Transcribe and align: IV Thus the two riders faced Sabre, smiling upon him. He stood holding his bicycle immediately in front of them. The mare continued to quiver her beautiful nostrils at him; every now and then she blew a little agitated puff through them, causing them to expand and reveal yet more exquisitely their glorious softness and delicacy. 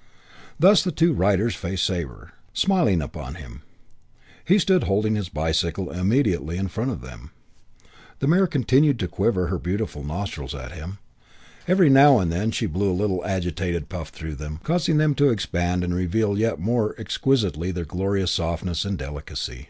IV 0.00 0.54
Thus 0.60 0.82
the 0.82 0.92
two 0.92 1.12
riders 1.12 1.54
faced 1.54 1.84
Sabre, 1.84 2.32
smiling 2.54 3.02
upon 3.02 3.34
him. 3.34 3.60
He 4.46 4.58
stood 4.58 4.84
holding 4.84 5.14
his 5.14 5.28
bicycle 5.28 5.90
immediately 5.90 6.56
in 6.56 6.68
front 6.68 6.90
of 6.90 7.02
them. 7.02 7.32
The 8.20 8.26
mare 8.26 8.46
continued 8.46 8.98
to 9.00 9.08
quiver 9.08 9.48
her 9.48 9.58
beautiful 9.58 10.02
nostrils 10.02 10.54
at 10.54 10.72
him; 10.72 11.00
every 11.68 11.90
now 11.90 12.18
and 12.18 12.32
then 12.32 12.50
she 12.50 12.64
blew 12.64 12.90
a 12.90 12.96
little 12.96 13.22
agitated 13.26 13.90
puff 13.90 14.08
through 14.08 14.36
them, 14.36 14.60
causing 14.62 14.96
them 14.96 15.14
to 15.16 15.28
expand 15.28 15.84
and 15.84 15.94
reveal 15.94 16.38
yet 16.38 16.58
more 16.58 16.98
exquisitely 16.98 17.70
their 17.70 17.84
glorious 17.84 18.30
softness 18.30 18.86
and 18.86 18.96
delicacy. 18.96 19.68